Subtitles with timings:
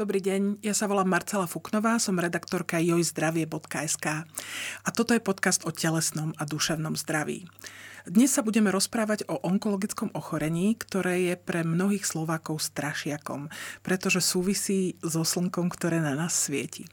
[0.00, 4.06] Dobrý deň, ja sa volám Marcela Fuknová, som redaktorka jojzdravie.sk
[4.80, 7.44] a toto je podcast o telesnom a duševnom zdraví.
[8.08, 13.52] Dnes sa budeme rozprávať o onkologickom ochorení, ktoré je pre mnohých Slovákov strašiakom,
[13.84, 16.88] pretože súvisí so slnkom, ktoré na nás svieti.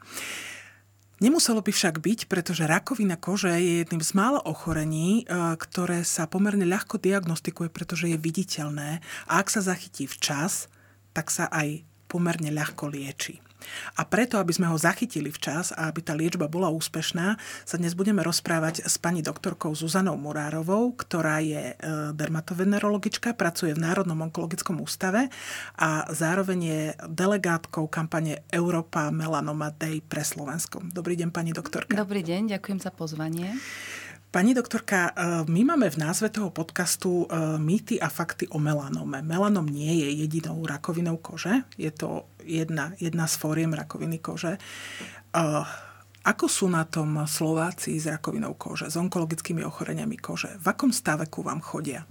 [1.24, 6.28] Nemuselo by však byť, pretože rakovina kože je jedným z málo ochorení, e, ktoré sa
[6.28, 10.68] pomerne ľahko diagnostikuje, pretože je viditeľné a ak sa zachytí včas,
[11.16, 13.38] tak sa aj pomerne ľahko lieči.
[13.98, 17.36] A preto, aby sme ho zachytili včas a aby tá liečba bola úspešná,
[17.66, 21.84] sa dnes budeme rozprávať s pani doktorkou Zuzanou Murárovou, ktorá je e,
[22.14, 25.28] dermatovenerologička, pracuje v Národnom onkologickom ústave
[25.74, 30.80] a zároveň je delegátkou kampane Európa Melanoma Day pre Slovensko.
[30.94, 31.92] Dobrý deň, pani doktorka.
[31.92, 33.58] Dobrý deň, ďakujem za pozvanie.
[34.28, 35.12] Pani doktorka, e,
[35.48, 39.24] my máme v názve toho podcastu e, mýty a fakty o melanome.
[39.24, 44.52] Melanom nie je jedinou rakovinou kože, je to jedna, jedna z fóriem rakoviny kože.
[44.52, 44.60] E,
[46.28, 50.60] ako sú na tom Slováci s rakovinou kože, s onkologickými ochoreniami kože?
[50.60, 52.04] V akom stave ku vám chodia?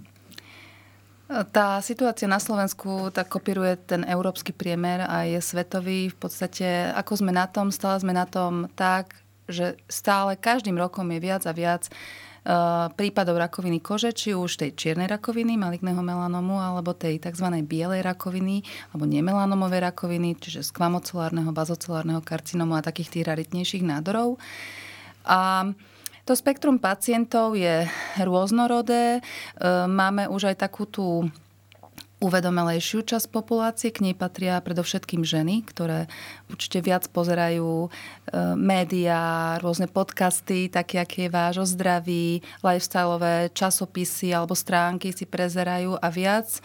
[1.54, 6.10] Tá situácia na Slovensku tak kopíruje ten európsky priemer a je svetový.
[6.10, 9.14] V podstate, ako sme na tom, stále sme na tom tak,
[9.48, 14.76] že stále každým rokom je viac a viac uh, prípadov rakoviny kože, či už tej
[14.76, 17.48] čiernej rakoviny, maligného melanomu, alebo tej tzv.
[17.64, 24.36] bielej rakoviny, alebo nemelanomové rakoviny, čiže skvamocelárneho, bazocelárneho karcinomu a takých tých raritnejších nádorov.
[25.24, 25.72] A
[26.28, 27.88] to spektrum pacientov je
[28.20, 29.24] rôznorodé.
[29.56, 31.32] Uh, máme už aj takú tú
[32.18, 33.94] uvedomelejšiu časť populácie.
[33.94, 36.10] K nej patria predovšetkým ženy, ktoré
[36.50, 37.88] určite viac pozerajú e,
[38.58, 45.94] médiá, rôzne podcasty, také, aké je váš o zdraví, lifestyleové časopisy alebo stránky si prezerajú
[45.94, 46.60] a viac e,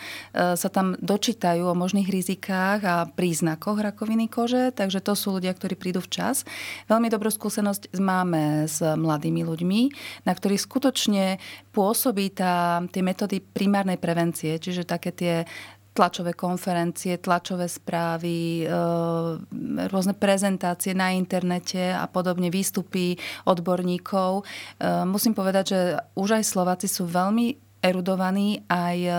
[0.57, 5.77] sa tam dočítajú o možných rizikách a príznakoch rakoviny kože, takže to sú ľudia, ktorí
[5.77, 6.49] prídu včas.
[6.89, 9.81] Veľmi dobrú skúsenosť máme s mladými ľuďmi,
[10.25, 11.37] na ktorých skutočne
[11.73, 15.42] pôsobí tá, tie metódy primárnej prevencie, čiže také tie
[15.93, 18.67] tlačové konferencie, tlačové správy, e,
[19.87, 23.15] rôzne prezentácie na internete a podobne, výstupy
[23.45, 24.41] odborníkov.
[24.41, 24.43] E,
[25.05, 25.79] musím povedať, že
[26.17, 29.11] už aj Slováci sú veľmi erudovaní aj e,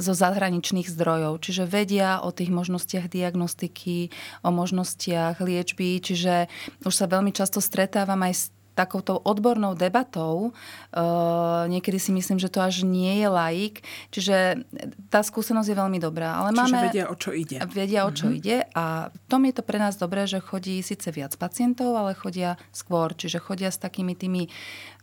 [0.00, 1.44] zo zahraničných zdrojov.
[1.44, 4.10] Čiže vedia o tých možnostiach diagnostiky,
[4.42, 6.02] o možnostiach liečby.
[6.02, 6.50] Čiže
[6.82, 8.44] už sa veľmi často stretávam aj s
[8.76, 10.52] takouto odbornou debatou.
[10.92, 13.80] Uh, niekedy si myslím, že to až nie je laik.
[14.12, 14.68] Čiže
[15.08, 16.36] tá skúsenosť je veľmi dobrá.
[16.44, 17.56] Ale Čiže máme, vedia, o čo ide.
[17.64, 18.38] Vedia, o čo mm-hmm.
[18.44, 22.12] ide a v tom je to pre nás dobré, že chodí síce viac pacientov, ale
[22.12, 23.16] chodia skôr.
[23.16, 24.52] Čiže chodia s takými tými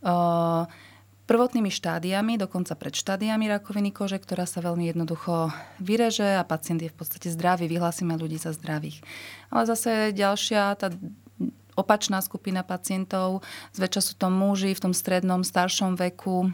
[0.06, 0.70] uh,
[1.24, 6.92] prvotnými štádiami, dokonca pred štádiami rakoviny kože, ktorá sa veľmi jednoducho vyreže a pacient je
[6.92, 9.00] v podstate zdravý, vyhlásime ľudí za zdravých.
[9.48, 10.92] Ale zase ďalšia, tá
[11.74, 13.42] opačná skupina pacientov.
[13.74, 16.50] Zväčša sú to muži v tom strednom, staršom veku,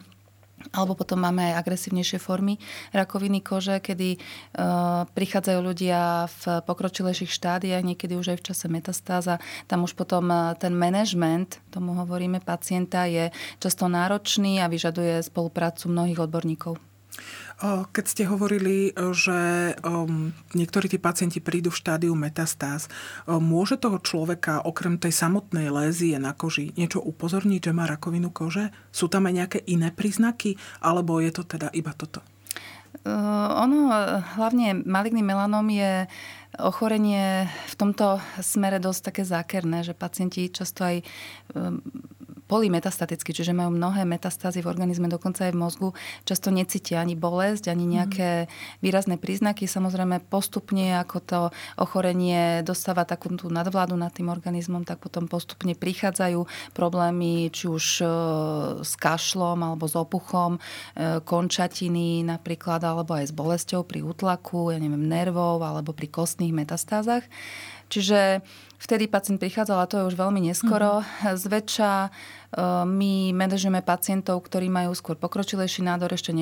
[0.77, 2.61] alebo potom máme aj agresívnejšie formy
[2.93, 9.41] rakoviny kože, kedy uh, prichádzajú ľudia v pokročilejších štádiách, niekedy už aj v čase metastáza.
[9.65, 15.89] Tam už potom uh, ten management, tomu hovoríme, pacienta je často náročný a vyžaduje spoluprácu
[15.89, 16.77] mnohých odborníkov.
[17.61, 19.73] Keď ste hovorili, že
[20.57, 22.89] niektorí tí pacienti prídu v štádiu metastáz,
[23.29, 28.73] môže toho človeka okrem tej samotnej lézie na koži niečo upozorniť, že má rakovinu kože?
[28.89, 30.57] Sú tam aj nejaké iné príznaky?
[30.81, 32.25] Alebo je to teda iba toto?
[33.05, 33.93] Ono,
[34.41, 36.09] hlavne maligný melanom je
[36.59, 41.05] ochorenie v tomto smere dosť také zákerné, že pacienti často aj
[42.51, 45.89] polymetastaticky, čiže majú mnohé metastázy v organizme, dokonca aj v mozgu,
[46.27, 47.93] často necítia ani bolesť, ani mhm.
[47.95, 48.31] nejaké
[48.83, 49.71] výrazné príznaky.
[49.71, 51.41] Samozrejme postupne, ako to
[51.79, 57.85] ochorenie dostáva takú tú nadvládu nad tým organizmom, tak potom postupne prichádzajú problémy, či už
[58.03, 58.07] e,
[58.83, 60.61] s kašlom alebo s opuchom, e,
[61.23, 67.23] končatiny napríklad, alebo aj s bolesťou pri útlaku, ja neviem, nervov alebo pri kostných metastázach.
[67.91, 68.47] Čiže
[68.79, 71.03] vtedy pacient prichádzal, a to je už veľmi neskoro.
[71.03, 71.37] Mm-hmm.
[71.37, 71.93] Zväčša
[72.59, 76.35] my manažujeme pacientov, ktorí majú skôr pokročilejší nádor, ešte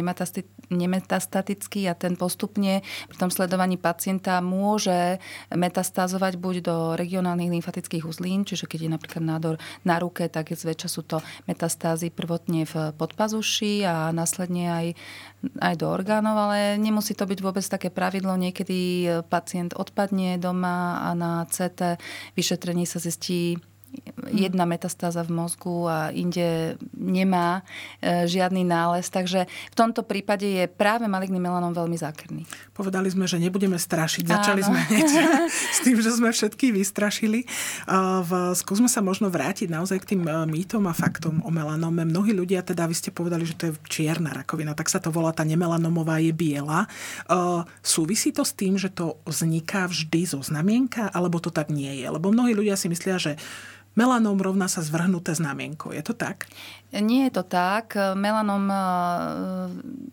[0.73, 2.81] nemetastatický a ten postupne
[3.13, 5.21] pri tom sledovaní pacienta môže
[5.53, 10.89] metastázovať buď do regionálnych lymfatických uzlín, čiže keď je napríklad nádor na ruke, tak zväčša
[10.89, 14.87] sú to metastázy prvotne v podpazuši a následne aj,
[15.61, 18.33] aj do orgánov, ale nemusí to byť vôbec také pravidlo.
[18.33, 22.01] Niekedy pacient odpadne doma a na CT
[22.33, 23.61] vyšetrení sa zistí
[24.29, 27.65] jedna metastáza v mozgu a inde nemá
[28.05, 29.09] žiadny nález.
[29.09, 32.45] Takže v tomto prípade je práve maligný melanom veľmi zákerný.
[32.77, 34.25] Povedali sme, že nebudeme strašiť.
[34.29, 34.69] Začali Áno.
[34.69, 35.09] sme hneď
[35.77, 37.49] s tým, že sme všetky vystrašili.
[38.55, 42.05] Skúsme sa možno vrátiť naozaj k tým mýtom a faktom o melanome.
[42.05, 45.33] Mnohí ľudia, teda vy ste povedali, že to je čierna rakovina, tak sa to volá,
[45.33, 46.85] tá nemelanomová je biela.
[47.81, 52.07] Súvisí to s tým, že to vzniká vždy zo znamienka, alebo to tak nie je?
[52.13, 53.41] Lebo mnohí ľudia si myslia, že
[53.99, 55.91] Melanom rovná sa zvrhnuté znamienko.
[55.91, 56.47] Je to tak?
[56.95, 57.99] Nie je to tak.
[57.99, 58.79] Melanom e,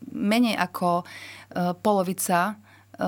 [0.09, 2.57] menej ako e, polovica
[2.97, 3.05] e,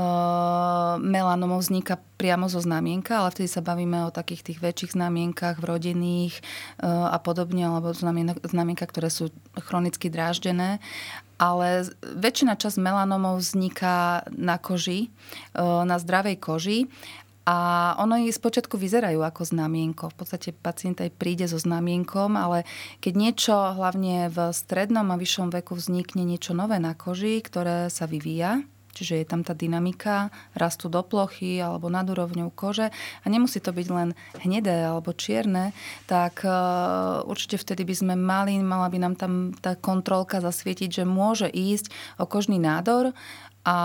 [1.01, 6.37] melanomov vzniká priamo zo znamienka, ale vtedy sa bavíme o takých tých väčších znamienkach, vrodených
[6.85, 7.93] a podobne, alebo
[8.45, 10.81] znamienka, ktoré sú chronicky dráždené.
[11.37, 15.13] Ale väčšina časť melanomov vzniká na koži,
[15.53, 16.89] na zdravej koži
[17.47, 17.55] a
[18.03, 20.11] ono ich spočiatku vyzerajú ako znamienko.
[20.11, 22.67] V podstate pacient aj príde so znamienkom, ale
[22.99, 28.03] keď niečo hlavne v strednom a vyššom veku vznikne niečo nové na koži, ktoré sa
[28.03, 33.61] vyvíja, čiže je tam tá dynamika rastu do plochy alebo nad úrovňou kože a nemusí
[33.61, 35.71] to byť len hnedé alebo čierne,
[36.09, 41.03] tak uh, určite vtedy by sme mali, mala by nám tam tá kontrolka zasvietiť, že
[41.05, 43.13] môže ísť o kožný nádor
[43.67, 43.75] a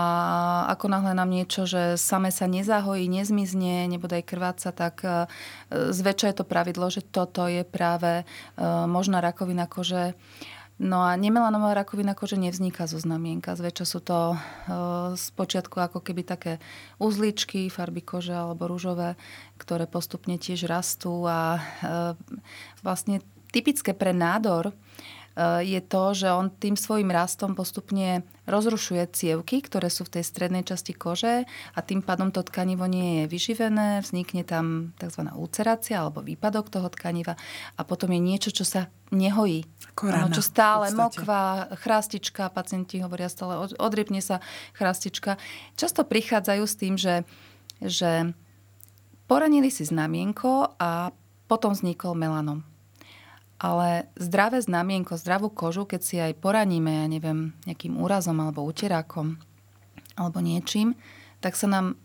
[0.71, 5.27] ako náhle nám niečo, že same sa nezahojí, nezmizne, nebude aj krváca, tak e,
[5.67, 8.25] zväčša je to pravidlo, že toto je práve e,
[8.87, 10.15] možná rakovina kože.
[10.79, 13.59] No a nemelanová rakovina kože nevzniká zo znamienka.
[13.59, 14.39] Zväčša sú to
[15.19, 16.63] z e, počiatku ako keby také
[17.03, 19.19] uzličky, farby kože alebo rúžové,
[19.59, 21.59] ktoré postupne tiež rastú a
[22.79, 23.19] vlastne
[23.51, 29.89] typické pre nádor Eh, je to, že on tým svojim rastom postupne rozrušuje cievky, ktoré
[29.89, 34.45] sú v tej strednej časti kože a tým pádom to tkanivo nie je vyživené, vznikne
[34.45, 35.25] tam tzv.
[35.33, 37.33] ulcerácia alebo výpadok toho tkaniva
[37.79, 39.65] a potom je niečo, čo sa nehojí.
[39.97, 44.37] Korana, ano, čo stále mokvá, chrastička, pacienti hovoria stále, odrypne sa
[44.77, 45.41] chrastička.
[45.73, 47.25] Často prichádzajú s tým, že,
[47.81, 48.33] že
[49.25, 51.13] poranili si znamienko a
[51.49, 52.72] potom vznikol melanom.
[53.63, 59.39] Ale zdravé znamienko, zdravú kožu, keď si aj poraníme, ja neviem, nejakým úrazom alebo uterákom
[60.19, 60.99] alebo niečím,
[61.39, 61.95] tak sa nám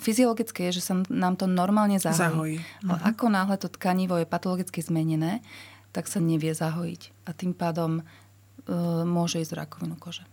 [0.00, 2.18] fyziologické je, že sa nám to normálne zahojí.
[2.18, 2.56] zahojí.
[2.88, 3.10] Ale uh-huh.
[3.12, 5.44] ako náhle to tkanivo je patologicky zmenené,
[5.94, 7.28] tak sa nevie zahojiť.
[7.28, 8.02] A tým pádom
[9.04, 10.24] môže ísť rakovinu kože.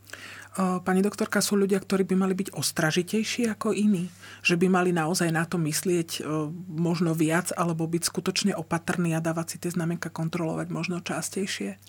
[0.60, 4.12] Pani doktorka, sú ľudia, ktorí by mali byť ostražitejší ako iní?
[4.44, 6.22] Že by mali naozaj na to myslieť e,
[6.68, 11.80] možno viac, alebo byť skutočne opatrný a dávať si tie znamenka kontrolovať možno častejšie?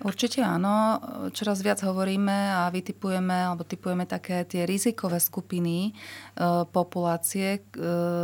[0.00, 1.04] Určite áno.
[1.36, 5.92] Čoraz viac hovoríme a vytipujeme alebo typujeme také tie rizikové skupiny e,
[6.64, 7.60] populácie,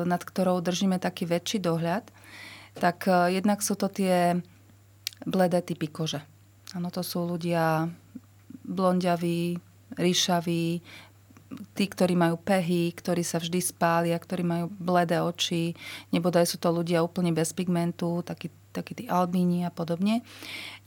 [0.08, 2.08] nad ktorou držíme taký väčší dohľad.
[2.81, 4.40] Tak jednak sú to tie
[5.28, 6.25] bledé typy kože
[6.75, 7.87] Áno, to sú ľudia
[8.67, 9.62] blondiaví,
[9.94, 10.82] ríšaví,
[11.75, 15.79] tí, ktorí majú pehy, ktorí sa vždy spália, ktorí majú bledé oči,
[16.11, 20.26] nebodaj sú to ľudia úplne bez pigmentu, takí, takí tí albíni a podobne.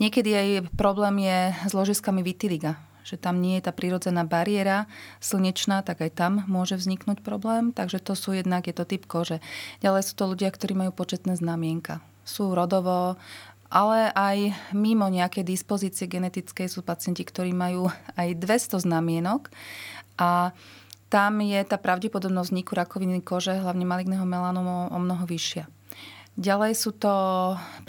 [0.04, 2.76] Niekedy aj problém je s ložiskami vitiliga,
[3.08, 4.92] že tam nie je tá prírodzená bariéra
[5.24, 7.72] slnečná, tak aj tam môže vzniknúť problém.
[7.72, 9.40] Takže to sú jednak, je to typ kože.
[9.80, 12.04] Ďalej sú to ľudia, ktorí majú početné znamienka.
[12.28, 13.16] Sú rodovo
[13.68, 19.52] ale aj mimo nejaké dispozície genetickej sú pacienti, ktorí majú aj 200 znamienok
[20.18, 20.56] a
[21.08, 25.77] tam je tá pravdepodobnosť vzniku rakoviny kože, hlavne maligného melanomu, o mnoho vyššia.
[26.38, 27.10] Ďalej sú to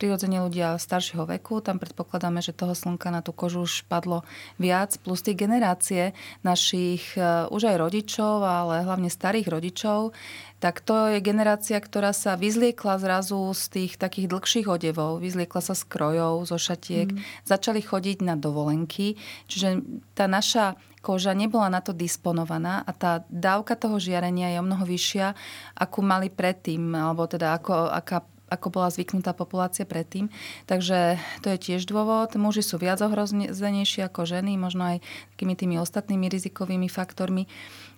[0.00, 4.24] prirodzene ľudia staršieho veku, tam predpokladáme, že toho slnka na tú kožu už padlo
[4.56, 10.16] viac, plus tie generácie našich e, už aj rodičov, ale hlavne starých rodičov,
[10.64, 15.76] tak to je generácia, ktorá sa vyzliekla zrazu z tých takých dlhších odevov, vyzliekla sa
[15.76, 17.44] z krojov, zo šatiek, mm.
[17.44, 19.84] začali chodiť na dovolenky, čiže
[20.16, 24.88] tá naša koža nebola na to disponovaná a tá dávka toho žiarenia je o mnoho
[24.88, 25.36] vyššia,
[25.76, 30.32] akú mali predtým, alebo teda ako, aká ako bola zvyknutá populácia predtým.
[30.64, 32.32] Takže to je tiež dôvod.
[32.34, 35.04] Muži sú viac ohrozenejší ako ženy, možno aj
[35.36, 37.46] takými tými ostatnými rizikovými faktormi.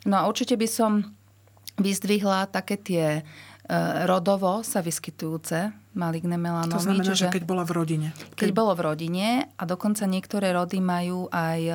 [0.05, 0.93] No a určite by som
[1.81, 3.23] vyzdvihla také tie e,
[4.05, 6.79] rodovo sa vyskytujúce maligné melanómy.
[6.79, 8.09] To znamená, čiže, že keď bola v rodine.
[8.15, 8.39] Keď...
[8.39, 9.27] keď bolo v rodine
[9.59, 11.75] a dokonca niektoré rody majú aj e,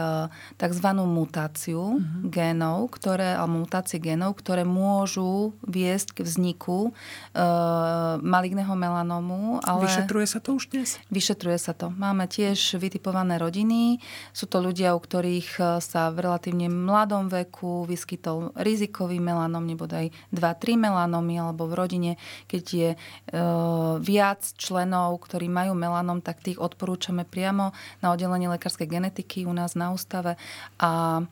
[0.55, 0.88] tzv.
[1.03, 2.31] mutáciu uh-huh.
[2.31, 9.60] génov, ktoré, alebo mutácie génov, ktoré môžu viesť k vzniku uh, maligného melanómu.
[9.67, 9.84] Ale...
[9.84, 10.95] Vyšetruje sa to už dnes?
[11.12, 11.91] Vyšetruje sa to.
[11.91, 14.00] Máme tiež vytipované rodiny.
[14.31, 20.13] Sú to ľudia, u ktorých e, sa v relatívne mladom veku vyskytol rizikový melanom, nebodaj
[20.31, 22.12] 2-3 melanómy, alebo v rodine,
[22.48, 27.74] keď je uh, viac členov, ktorí majú melanom, tak tých odporúčame priamo
[28.05, 30.38] na oddelenie lekárskej genetiky u nás na ústave
[30.77, 31.24] a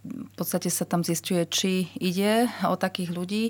[0.00, 3.44] v podstate sa tam zistuje, či ide o takých ľudí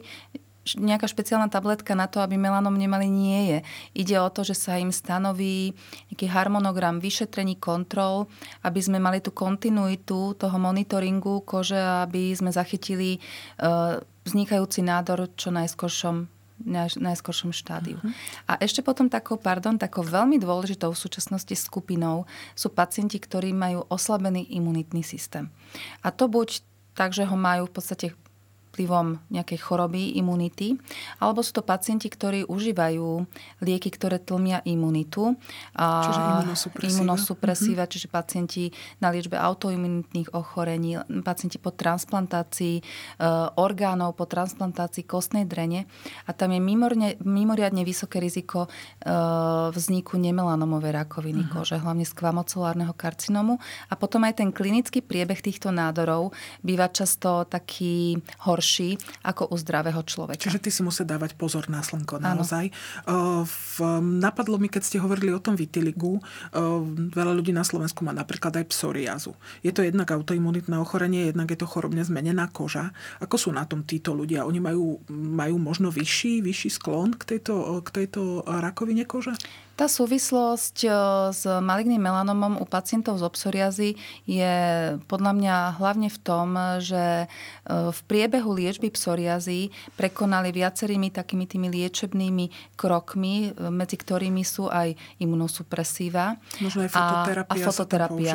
[0.76, 3.59] nejaká špeciálna tabletka na to, aby melanom nemali, nie je.
[4.04, 5.73] Ide o to, že sa im stanoví
[6.12, 8.28] nejaký harmonogram vyšetrení kontrol,
[8.62, 15.49] aby sme mali tú kontinuitu toho monitoringu kože, aby sme zachytili uh, vznikajúci nádor čo
[15.49, 16.39] najskôršom
[17.00, 17.97] najskôršom štádiu.
[17.99, 18.12] Uh-huh.
[18.47, 23.88] A ešte potom takou, pardon, takou veľmi dôležitou v súčasnosti skupinou sú pacienti, ktorí majú
[23.88, 25.49] oslabený imunitný systém.
[26.05, 26.62] A to buď
[26.95, 28.07] tak, že ho majú v podstate
[28.71, 30.79] vplyvom nejakej choroby, imunity,
[31.19, 33.27] alebo sú to pacienti, ktorí užívajú
[33.67, 35.35] lieky, ktoré tlmia imunitu.
[35.75, 36.95] Čiže imunosupresíva.
[37.03, 37.93] Imunosupresíva, mm-hmm.
[37.99, 38.62] čiže pacienti
[39.03, 42.83] na liečbe autoimunitných ochorení, pacienti po transplantácii e,
[43.59, 45.91] orgánov, po transplantácii kostnej drene.
[46.25, 49.12] A tam je mimorne, mimoriadne vysoké riziko e,
[49.75, 51.59] vzniku nemelanomovej rakoviny mm-hmm.
[51.59, 53.59] kože, hlavne skvamocelárneho karcinomu.
[53.91, 56.31] A potom aj ten klinický priebeh týchto nádorov
[56.62, 58.15] býva často taký
[58.47, 60.37] hor horší ako u zdravého človeka.
[60.37, 62.69] Čiže ty si musí dávať pozor na slnko naozaj.
[63.09, 63.75] V,
[64.21, 66.21] napadlo mi, keď ste hovorili o tom vitiligu,
[67.17, 69.33] veľa ľudí na Slovensku má napríklad aj psoriazu.
[69.64, 72.93] Je to jednak autoimunitné ochorenie, jednak je to chorobne zmenená koža.
[73.25, 74.45] Ako sú na tom títo ľudia?
[74.45, 79.33] Oni majú, majú možno vyšší, vyšší sklon k tejto, k tejto rakovine kože?
[79.80, 80.88] Tá súvislosť e,
[81.32, 83.90] s maligným melanomom u pacientov z psoriazy
[84.28, 84.54] je
[85.08, 86.52] podľa mňa hlavne v tom,
[86.84, 87.26] že e,
[87.88, 94.92] v priebehu liečby psoriazy prekonali viacerými takými tými liečebnými krokmi, e, medzi ktorými sú aj
[95.16, 96.37] imunosupresíva.
[96.60, 97.49] Možno aj fototerapia.
[97.49, 98.34] A, a fototerapia.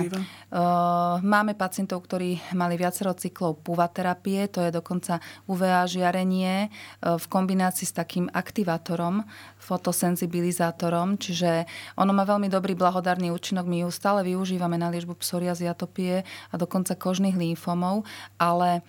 [1.22, 5.20] Máme pacientov, ktorí mali viacero cyklov puvaterapie, to je dokonca
[5.52, 6.72] UVA žiarenie
[7.04, 9.28] v kombinácii s takým aktivátorom,
[9.60, 11.68] fotosenzibilizátorom, čiže Čiže
[12.00, 13.68] ono má veľmi dobrý blahodárny účinok.
[13.68, 18.08] My ju stále využívame na liečbu psoriazy, a dokonca kožných lymfomov,
[18.40, 18.80] ale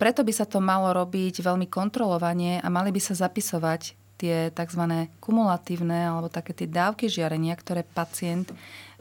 [0.00, 4.82] preto by sa to malo robiť veľmi kontrolovanie a mali by sa zapisovať tie tzv.
[5.20, 8.48] kumulatívne alebo také tie dávky žiarenia, ktoré pacient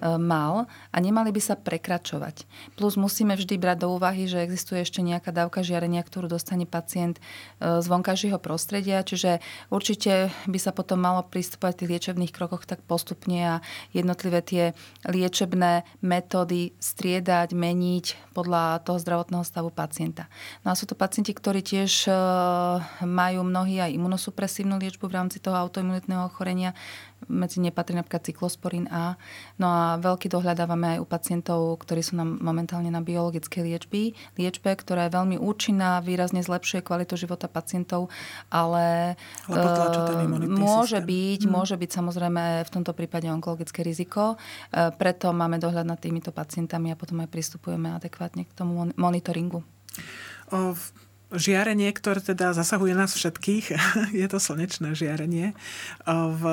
[0.02, 2.46] mal a nemali by sa prekračovať.
[2.80, 7.20] Plus musíme vždy brať do úvahy, že existuje ešte nejaká dávka žiarenia, ktorú dostane pacient
[7.20, 12.66] e, z vonkajšieho prostredia, čiže určite by sa potom malo pristupovať v tých liečebných krokoch
[12.66, 13.56] tak postupne a
[13.96, 14.64] jednotlivé tie
[15.08, 20.28] liečebné metódy striedať, meniť podľa toho zdravotného stavu pacienta.
[20.66, 22.12] No a sú to pacienti, ktorí tiež e,
[23.06, 26.76] majú mnohí aj imunosupresívnu liečbu v rámci toho autoimunitného ochorenia,
[27.27, 29.15] medzi ne patrí napríklad cyklosporín A.
[29.60, 34.74] No a veľký dohľadávame aj u pacientov, ktorí sú nám momentálne na biologickej liečby, liečbe,
[34.74, 38.10] ktorá je veľmi účinná, výrazne zlepšuje kvalitu života pacientov,
[38.50, 39.15] ale
[39.48, 41.10] uh, môže systém.
[41.10, 41.51] byť, hmm.
[41.51, 44.36] môže byť samozrejme v tomto prípade onkologické riziko.
[44.74, 49.63] Uh, preto máme dohľad nad týmito pacientami a potom aj pristupujeme adekvátne k tomu monitoringu.
[50.53, 50.75] O,
[51.34, 53.65] žiarenie, ktoré teda zasahuje nás všetkých,
[54.22, 55.58] je to slnečné žiarenie,
[56.08, 56.44] v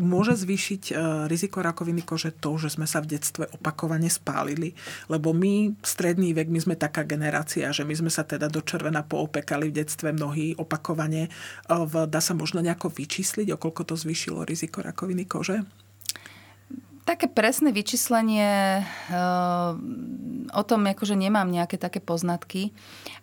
[0.00, 0.92] môže zvýšiť e,
[1.28, 4.72] riziko rakoviny kože to, že sme sa v detstve opakovane spálili,
[5.12, 9.04] lebo my, stredný vek, my sme taká generácia, že my sme sa teda do červena
[9.04, 11.28] poopekali v detstve mnohí opakovane.
[11.28, 11.30] E,
[12.08, 15.60] dá sa možno nejako vyčísliť, okolko to zvýšilo riziko rakoviny kože?
[17.08, 19.72] Také presné vyčíslenie, uh,
[20.52, 22.70] o tom akože nemám nejaké také poznatky,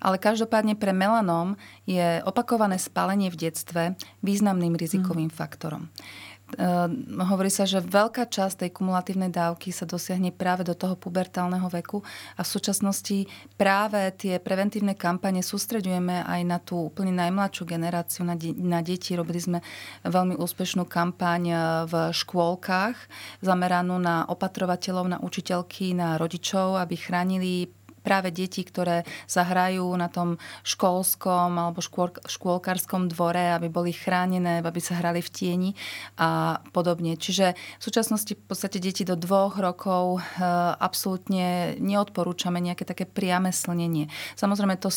[0.02, 1.56] ale každopádne pre melanom
[1.86, 3.84] je opakované spálenie v detstve
[4.26, 5.38] významným rizikovým mm.
[5.38, 5.88] faktorom.
[6.56, 11.68] Ehm, hovorí sa, že veľká časť tej kumulatívnej dávky sa dosiahne práve do toho pubertálneho
[11.68, 12.00] veku
[12.40, 13.28] a v súčasnosti
[13.60, 19.12] práve tie preventívne kampane sústredujeme aj na tú úplne najmladšiu generáciu, na, de- na deti.
[19.20, 19.60] Robili sme
[20.08, 22.96] veľmi úspešnú kampaň e, v škôlkach
[23.44, 27.68] zameranú na opatrovateľov, na učiteľky, na rodičov, aby chránili
[28.08, 34.64] práve deti, ktoré sa hrajú na tom školskom alebo škôl, škôlkarskom dvore, aby boli chránené,
[34.64, 35.72] aby sa hrali v tieni
[36.16, 37.20] a podobne.
[37.20, 40.48] Čiže v súčasnosti v podstate deti do dvoch rokov e,
[40.80, 44.08] absolútne neodporúčame nejaké také priame slnenie.
[44.40, 44.88] Samozrejme to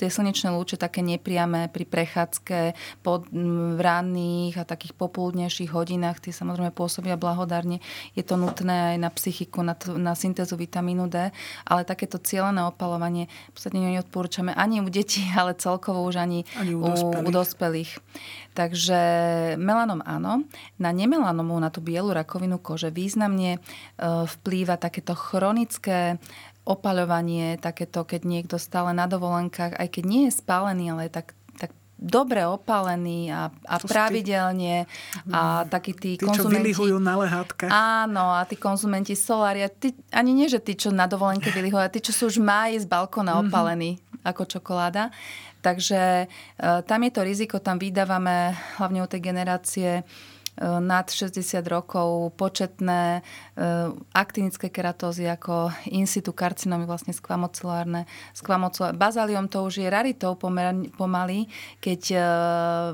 [0.00, 2.72] tie slnečné lúče také nepriame pri prechádzke
[3.04, 7.84] pod, v ranných a takých popoludnejších hodinách, tie samozrejme pôsobia blahodárne.
[8.16, 11.28] Je to nutné aj na psychiku, na, na syntézu vitamínu D,
[11.68, 16.72] ale takéto cieľené opalovanie v podstate neodporúčame ani u detí, ale celkovo už ani, ani
[16.72, 17.20] u, dospelých.
[17.20, 17.92] u dospelých.
[18.50, 19.00] Takže
[19.56, 20.42] melanom áno.
[20.82, 23.58] Na nemelanomu, na tú bielu rakovinu kože významne e,
[24.02, 26.18] vplýva takéto chronické
[26.66, 31.34] opaľovanie, takéto, keď niekto stále na dovolenkách, aj keď nie je spálený, ale je tak
[32.00, 36.72] dobre opálení a, a pravidelne tí, a takí tí, tí konzumenti...
[36.72, 37.68] Čo na lehátkach.
[37.68, 41.92] Áno, a tí konzumenti solária, tí, ani nie, že tí, čo na dovolenke vylihujú, ale
[41.92, 43.40] tí, čo sú už máji z balkóna mhm.
[43.46, 44.24] opálení mm-hmm.
[44.24, 45.12] ako čokoláda.
[45.60, 46.26] Takže e,
[46.82, 50.02] tam je to riziko, tam vydávame hlavne u tej generácie
[50.58, 51.38] nad 60
[51.70, 53.60] rokov početné e,
[54.12, 58.04] aktinické keratózy ako in situ karcinómy, vlastne skvamocelárne.
[58.34, 58.98] Skvamocelárne.
[58.98, 61.46] Bazaliom to už je raritou pomaly,
[61.80, 62.18] keď e,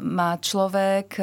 [0.05, 1.19] má človek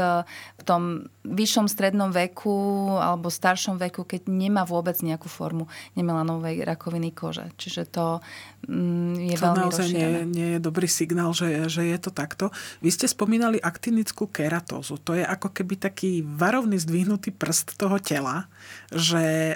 [0.59, 7.15] v tom vyššom strednom veku alebo staršom veku, keď nemá vôbec nejakú formu nemelanovej rakoviny
[7.15, 7.47] kože.
[7.55, 8.19] Čiže to
[8.67, 12.51] mm, je to veľmi naozaj nie, nie je dobrý signál, že, že je to takto.
[12.83, 14.99] Vy ste spomínali aktinickú keratózu.
[15.03, 18.47] To je ako keby taký varovný zdvihnutý prst toho tela,
[18.89, 19.55] že e,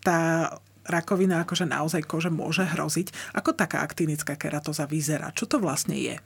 [0.00, 0.50] tá
[0.84, 3.36] rakovina akože naozaj kože môže hroziť.
[3.36, 5.32] Ako taká aktinická keratóza vyzerá?
[5.32, 6.16] Čo to vlastne je?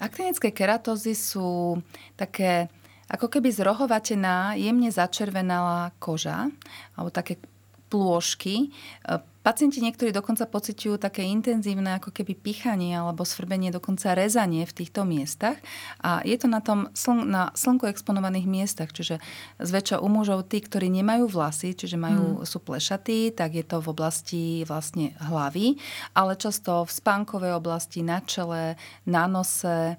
[0.00, 1.80] Aktinické keratózy sú
[2.16, 2.72] také
[3.10, 6.46] ako keby zrohovatená, jemne začervenala koža,
[6.94, 7.42] alebo také
[7.90, 8.70] plôžky.
[9.04, 14.76] E, pacienti niektorí dokonca pociťujú také intenzívne ako keby pichanie alebo sfrbenie, dokonca rezanie v
[14.76, 15.58] týchto miestach.
[16.00, 19.18] A je to na tom sln- na slnku exponovaných miestach, čiže
[19.58, 22.46] zväčša u mužov tí, ktorí nemajú vlasy, čiže majú, hmm.
[22.46, 25.74] sú plešatí, tak je to v oblasti vlastne hlavy,
[26.14, 28.78] ale často v spánkovej oblasti, na čele,
[29.08, 29.98] na nose,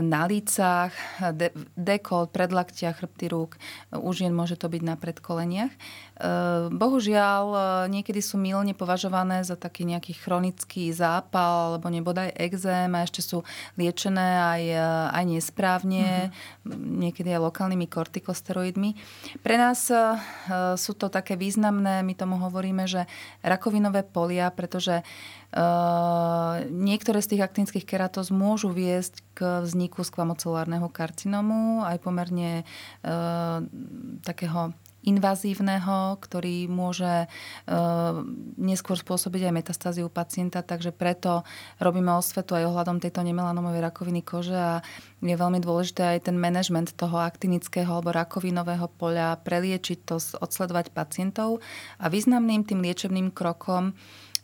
[0.00, 0.92] na lícach,
[1.32, 3.56] de- dekolt, predlaktia, chrbty rúk.
[3.92, 5.72] U žien môže to byť na predkoleniach.
[6.16, 7.60] E, bohužiaľ, e,
[7.92, 13.44] niekedy sú milne považované za taký nejaký chronický zápal alebo nebodaj exém a ešte sú
[13.76, 16.88] liečené aj, e, aj nesprávne, mm-hmm.
[17.04, 18.90] niekedy aj lokálnymi kortikosteroidmi.
[19.44, 19.92] Pre nás
[20.80, 23.04] sú to také významné, my tomu hovoríme, že
[23.44, 25.04] rakovinové polia, pretože
[26.68, 32.64] niektoré z tých aktinických keratóz môžu viesť k vzniku skvamocelárneho karcinomu, aj pomerne e,
[34.24, 34.72] takého
[35.06, 37.26] invazívneho, ktorý môže e,
[38.58, 41.46] neskôr spôsobiť aj metastáziu pacienta, takže preto
[41.78, 44.82] robíme osvetu aj ohľadom tejto nemelanomovej rakoviny kože a
[45.22, 51.62] je veľmi dôležité aj ten manažment toho aktinického alebo rakovinového poľa, preliečiť to, odsledovať pacientov
[52.02, 53.94] a významným tým liečebným krokom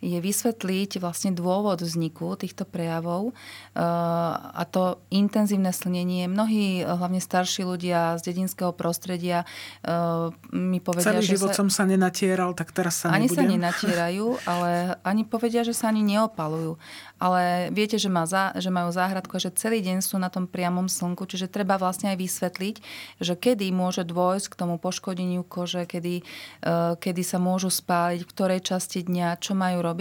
[0.03, 6.27] je vysvetliť vlastne dôvod vzniku týchto prejavov eh, a to intenzívne slnenie.
[6.27, 9.47] Mnohí, hlavne starší ľudia z dedinského prostredia
[9.87, 11.63] eh, mi povedia, Celý že život sa...
[11.63, 13.47] som sa nenatieral, tak teraz sa Ani nebudem.
[13.47, 16.75] sa nenatierajú, ale ani povedia, že sa ani neopalujú
[17.23, 20.51] ale viete, že, má za, že majú záhradku a že celý deň sú na tom
[20.51, 22.77] priamom slnku, čiže treba vlastne aj vysvetliť,
[23.23, 26.27] že kedy môže dôjsť k tomu poškodeniu kože, kedy,
[26.67, 29.92] uh, kedy sa môžu spáliť, v ktorej časti dňa, čo majú robiť.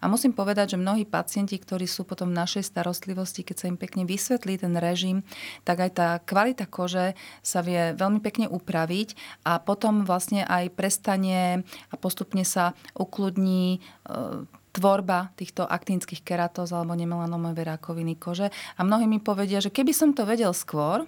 [0.00, 3.78] A musím povedať, že mnohí pacienti, ktorí sú potom v našej starostlivosti, keď sa im
[3.78, 5.26] pekne vysvetlí ten režim,
[5.66, 11.66] tak aj tá kvalita kože sa vie veľmi pekne upraviť a potom vlastne aj prestane
[11.90, 18.54] a postupne sa ukludní uh, tvorba týchto aktínskych keratóz alebo nemelanomové rakoviny kože.
[18.78, 21.06] A mnohí mi povedia, že keby som to vedel skôr,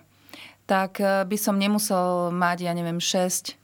[0.67, 3.59] tak eh, by som nemusel mať, ja neviem, 6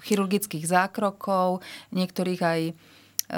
[0.00, 1.60] chirurgických zákrokov,
[1.92, 2.60] niektorých aj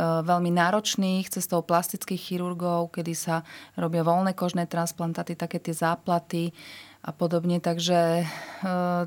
[0.01, 3.45] veľmi náročných cestou plastických chirurgov, kedy sa
[3.77, 6.57] robia voľné kožné transplantáty, také tie záplaty
[7.03, 7.59] a podobne.
[7.59, 8.27] Takže e,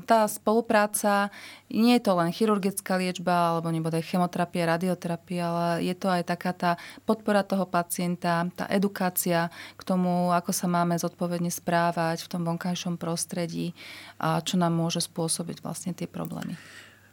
[0.04, 1.32] tá spolupráca,
[1.72, 6.52] nie je to len chirurgická liečba alebo nebodaj chemoterapia, radioterapia, ale je to aj taká
[6.52, 6.70] tá
[7.08, 9.48] podpora toho pacienta, tá edukácia
[9.80, 13.72] k tomu, ako sa máme zodpovedne správať v tom vonkajšom prostredí
[14.20, 16.54] a čo nám môže spôsobiť vlastne tie problémy.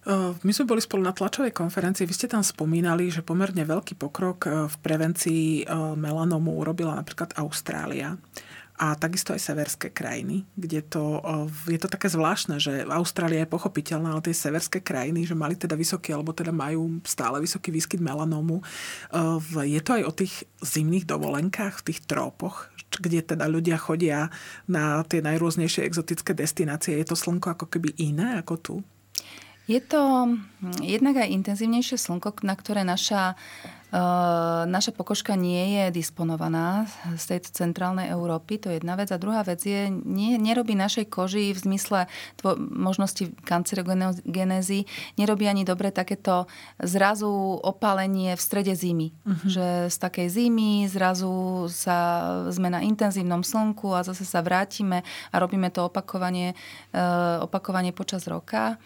[0.03, 2.07] E, my sme boli spolu na tlačovej konferencii.
[2.07, 5.45] Vy ste tam spomínali, že pomerne veľký pokrok e, v prevencii
[5.95, 8.19] melanomu urobila napríklad Austrália
[8.73, 11.21] a takisto aj severské krajiny, kde to,
[11.69, 15.77] je to také zvláštne, že Austrália je pochopiteľná, ale tie severské krajiny, že mali teda
[15.77, 18.65] vysoký, alebo teda majú stále vysoký výskyt melanómu.
[19.61, 24.33] Je to aj o tých zimných dovolenkách v tých trópoch, kde teda ľudia chodia
[24.65, 26.97] na tie najrôznejšie exotické destinácie.
[26.97, 28.75] Je to slnko ako keby iné ako tu?
[29.67, 33.39] Je to hm, jednak aj intenzívnejšie slnko, na ktoré naša
[34.65, 39.13] naša pokožka nie je disponovaná z tejto centrálnej Európy, to je jedna vec.
[39.13, 42.09] A druhá vec je, nie, nerobí našej koži v zmysle
[42.41, 44.89] tvo, možnosti kancerogenézy,
[45.21, 46.49] nerobí ani dobre takéto
[46.81, 47.29] zrazu
[47.61, 49.13] opálenie v strede zimy.
[49.13, 49.45] Uh-huh.
[49.45, 51.97] Že z takej zimy zrazu sa
[52.49, 56.57] sme na intenzívnom slnku a zase sa vrátime a robíme to opakovanie,
[56.97, 58.81] ehm, opakovanie počas roka.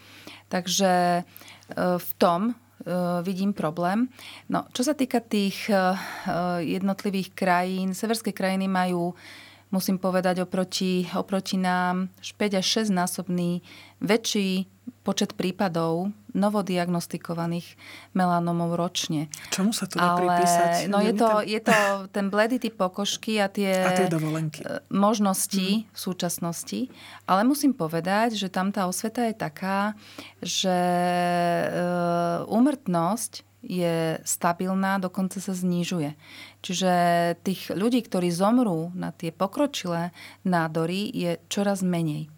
[0.52, 4.10] Takže ehm, v tom E, vidím problém.
[4.50, 5.76] No, čo sa týka tých e,
[6.62, 9.18] jednotlivých krajín, severské krajiny majú
[9.72, 13.60] musím povedať, oproti, oproti nám 5 až 6 násobný
[14.00, 17.80] väčší počet prípadov novodiagnostikovaných
[18.14, 19.32] melanomov ročne.
[19.50, 20.92] Čomu sa to dá Ale, pripísať?
[20.92, 21.76] No je to, je to
[22.14, 24.62] ten bledý typ pokožky a tie, a tie dovolenky.
[24.62, 25.90] E, možnosti hmm.
[25.90, 26.80] v súčasnosti.
[27.26, 29.98] Ale musím povedať, že tam tá osveta je taká,
[30.44, 30.78] že
[31.66, 31.68] e,
[32.46, 36.14] úmrtnosť je stabilná, dokonca sa znižuje.
[36.62, 36.92] Čiže
[37.42, 42.30] tých ľudí, ktorí zomrú na tie pokročilé nádory, je čoraz menej.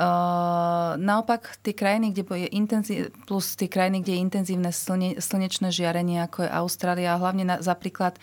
[0.00, 5.68] Uh, naopak tie krajiny, kde je intenzív, plus tie krajiny, kde je intenzívne slne, slnečné
[5.68, 8.16] žiarenie, ako je Austrália, hlavne na, za príklad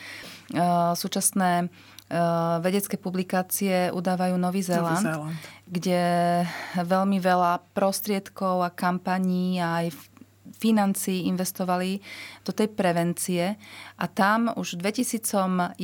[0.57, 5.37] uh, súčasné uh, vedecké publikácie udávajú Nový Zéland, Nový Zéland,
[5.69, 6.01] kde
[6.81, 10.16] veľmi veľa prostriedkov a kampaní a aj
[10.57, 12.01] financií investovali
[12.41, 13.55] do tej prevencie
[13.97, 15.77] a tam už v 2011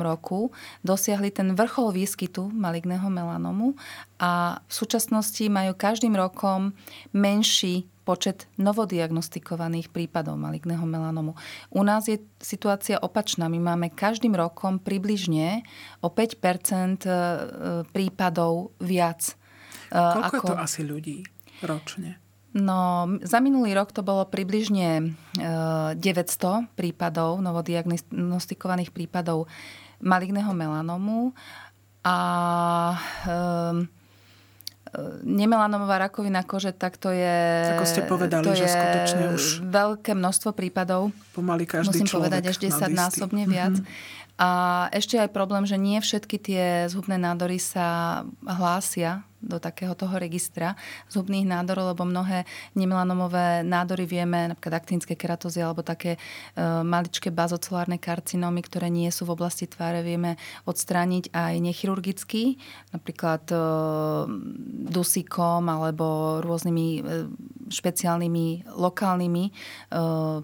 [0.00, 0.54] roku
[0.86, 3.74] dosiahli ten vrchol výskytu maligného melanomu
[4.22, 6.72] a v súčasnosti majú každým rokom
[7.10, 11.32] menší počet novodiagnostikovaných prípadov maligného melanomu.
[11.72, 13.48] U nás je situácia opačná.
[13.48, 15.64] My máme každým rokom približne
[16.04, 16.52] o 5 e,
[17.88, 19.32] prípadov viac.
[19.88, 20.36] E, Koľko ako...
[20.36, 21.16] je to asi ľudí
[21.64, 22.23] ročne?
[22.54, 29.50] No, za minulý rok to bolo približne 900 e, prípadov, novodiagnostikovaných prípadov
[29.98, 31.34] maligného melanomu
[32.06, 32.16] a
[33.26, 33.88] um,
[35.24, 37.38] nemelanomová rakovina kože, tak to je...
[37.74, 39.42] Ako ste povedali, to že skutočne už...
[39.66, 41.10] Veľké množstvo prípadov.
[41.34, 43.74] Pomaly každý Musím povedať až 10 násobne viac.
[43.74, 44.22] Mm-hmm.
[44.34, 44.50] A
[44.90, 50.74] ešte aj problém, že nie všetky tie zhubné nádory sa hlásia do takého toho registra
[51.12, 56.18] zubných nádorov, lebo mnohé nemelanomové nádory vieme, napríklad aktínske keratozy alebo také e,
[56.64, 62.56] maličké bazocelárne karcinómy, ktoré nie sú v oblasti tváre, vieme odstrániť aj nechirurgicky,
[62.96, 63.56] napríklad e,
[64.88, 67.00] dusíkom alebo rôznymi e,
[67.68, 69.52] špeciálnymi lokálnymi e,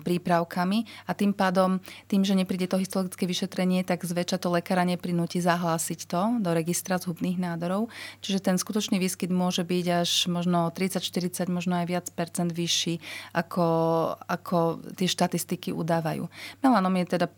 [0.02, 1.78] prípravkami a tým pádom,
[2.10, 6.98] tým, že nepríde to histologické vyšetrenie, tak zväčša to lekára neprinúti zahlásiť to do registra
[6.98, 7.92] zhubných nádorov.
[8.24, 12.98] Čiže ten skutočný ročný výskyt môže byť až možno 30-40, možno aj viac percent vyšší,
[13.30, 13.66] ako,
[14.26, 16.26] ako tie štatistiky udávajú.
[16.58, 17.30] Melanom je teda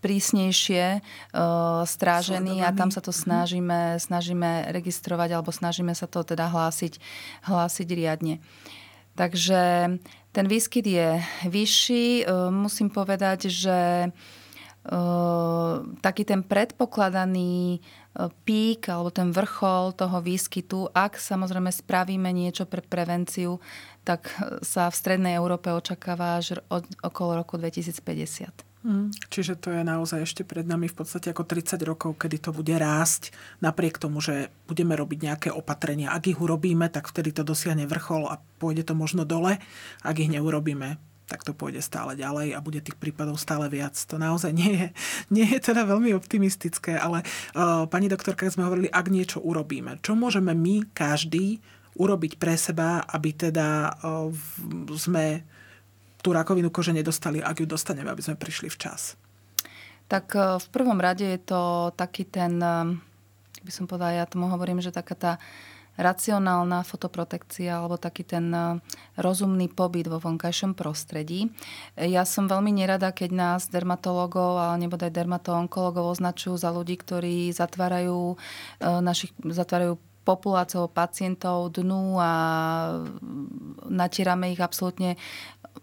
[0.00, 3.20] prísnejšie uh, strážený a tam sa to mhm.
[3.20, 6.96] snažíme, snažíme registrovať alebo snažíme sa to teda hlásiť,
[7.44, 8.40] hlásiť riadne.
[9.20, 9.60] Takže
[10.32, 12.24] ten výskyt je vyšší.
[12.24, 14.37] Uh, musím povedať, že uh,
[16.00, 17.82] taký ten predpokladaný
[18.42, 23.62] pík alebo ten vrchol toho výskytu, ak samozrejme spravíme niečo pre prevenciu,
[24.02, 24.32] tak
[24.64, 28.68] sa v Strednej Európe očakáva až od, okolo roku 2050.
[28.78, 32.50] Mm, čiže to je naozaj ešte pred nami v podstate ako 30 rokov, kedy to
[32.54, 36.14] bude rásť, napriek tomu, že budeme robiť nejaké opatrenia.
[36.14, 39.58] Ak ich urobíme, tak vtedy to dosiahne vrchol a pôjde to možno dole.
[40.06, 40.96] Ak ich neurobíme,
[41.28, 43.92] tak to pôjde stále ďalej a bude tých prípadov stále viac.
[44.08, 44.86] To naozaj nie je,
[45.28, 47.20] nie je teda veľmi optimistické, ale
[47.52, 51.60] uh, pani doktorka, sme hovorili, ak niečo urobíme, čo môžeme my, každý,
[52.00, 54.32] urobiť pre seba, aby teda uh,
[54.96, 55.44] sme
[56.24, 59.20] tú rakovinu kože nedostali, ak ju dostaneme, aby sme prišli včas?
[60.08, 62.56] Tak uh, v prvom rade je to taký ten,
[63.60, 65.32] by som povedala, ja tomu hovorím, že taká tá
[65.98, 68.78] racionálna fotoprotekcia alebo taký ten e,
[69.18, 71.50] rozumný pobyt vo vonkajšom prostredí.
[71.98, 78.38] Ja som veľmi nerada, keď nás dermatologov alebo nebodaj dermatoonkologov označujú za ľudí, ktorí zatvárajú,
[78.78, 82.32] e, našich, zatvárajú populáciou pacientov dnu a
[83.88, 85.16] natierame ich absolútne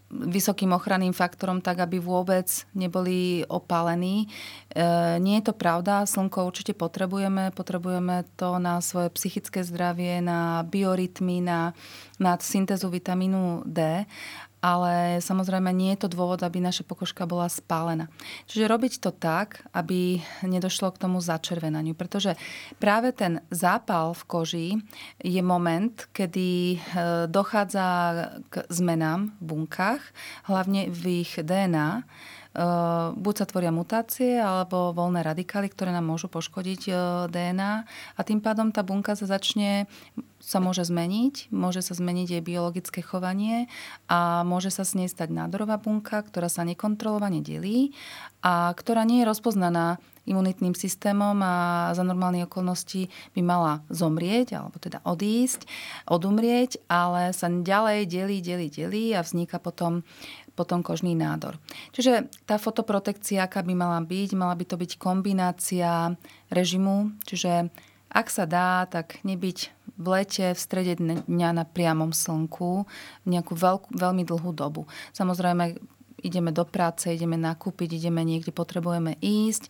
[0.09, 4.25] vysokým ochranným faktorom, tak aby vôbec neboli opálení.
[4.25, 10.63] E, nie je to pravda, slnko určite potrebujeme, potrebujeme to na svoje psychické zdravie, na
[10.63, 11.75] biorytmy, na,
[12.21, 14.07] na syntézu vitamínu D
[14.65, 18.09] ale samozrejme nie je to dôvod, aby naša pokožka bola spálená.
[18.49, 22.33] Čiže robiť to tak, aby nedošlo k tomu začervenaniu, pretože
[22.81, 24.69] práve ten zápal v koži
[25.21, 26.77] je moment, kedy e,
[27.29, 27.87] dochádza
[28.49, 30.01] k zmenám v bunkách,
[30.49, 32.01] hlavne v ich DNA,
[32.55, 36.97] Uh, buď sa tvoria mutácie alebo voľné radikály, ktoré nám môžu poškodiť uh,
[37.27, 37.83] DNA
[38.15, 39.91] a tým pádom tá bunka sa začne
[40.45, 43.65] sa môže zmeniť, môže sa zmeniť jej biologické chovanie
[44.05, 47.97] a môže sa s nej stať nádorová bunka, ktorá sa nekontrolovane delí
[48.45, 49.97] a ktorá nie je rozpoznaná
[50.29, 55.65] imunitným systémom a za normálne okolnosti by mala zomrieť, alebo teda odísť,
[56.05, 60.05] odumrieť, ale sa ďalej delí, delí, delí a vzniká potom
[60.55, 61.59] potom kožný nádor.
[61.91, 66.15] Čiže tá fotoprotekcia, aká by mala byť, mala by to byť kombinácia
[66.47, 67.67] režimu, čiže
[68.07, 72.87] ak sa dá, tak nebyť v lete, v strede dňa na priamom slnku
[73.25, 74.87] nejakú veľkú, veľmi dlhú dobu.
[75.15, 75.79] Samozrejme,
[76.25, 79.69] ideme do práce, ideme nakúpiť, ideme niekde, potrebujeme ísť.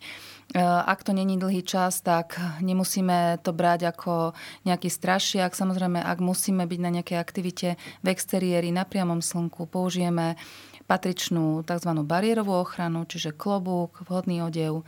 [0.64, 4.32] ak to není dlhý čas, tak nemusíme to brať ako
[4.64, 5.52] nejaký strašiak.
[5.52, 7.68] Samozrejme, ak musíme byť na nejakej aktivite
[8.00, 10.40] v exteriéri, na priamom slnku, použijeme
[10.86, 11.92] patričnú tzv.
[12.06, 14.86] bariérovú ochranu, čiže klobúk, vhodný odev,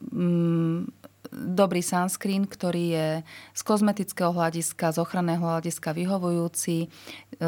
[0.00, 1.05] mm,
[1.36, 3.08] dobrý sunscreen, ktorý je
[3.52, 6.76] z kozmetického hľadiska, z ochranného hľadiska vyhovujúci.
[6.82, 6.86] E,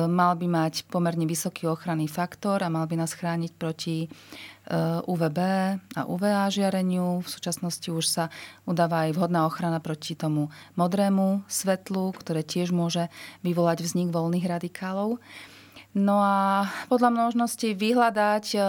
[0.04, 4.08] mal by mať pomerne vysoký ochranný faktor a mal by nás chrániť proti e,
[5.08, 5.38] UVB
[5.96, 7.24] a UVA žiareniu.
[7.24, 8.24] V súčasnosti už sa
[8.68, 13.08] udáva aj vhodná ochrana proti tomu modrému svetlu, ktoré tiež môže
[13.40, 15.16] vyvolať vznik voľných radikálov.
[15.96, 18.60] No a podľa možnosti vyhľadať, e,